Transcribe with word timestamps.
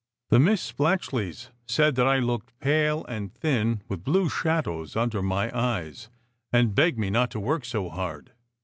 The 0.31 0.39
Miss 0.39 0.61
Splatchleys 0.71 1.51
said 1.67 1.93
that 1.93 2.07
I 2.07 2.17
looked 2.17 2.59
pale 2.59 3.05
and 3.05 3.31
thin, 3.31 3.83
with 3.87 4.03
blue 4.03 4.29
shadows 4.29 4.95
under 4.95 5.21
my 5.21 5.55
eyes, 5.55 6.09
and 6.51 6.73
begged 6.73 6.97
me 6.97 7.11
not 7.11 7.29
to 7.29 7.39
work 7.39 7.63
so 7.65 7.87
hard. 7.87 8.31